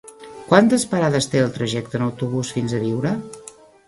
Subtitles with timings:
[0.45, 3.13] Quantes parades té el trajecte en autobús fins a Biure?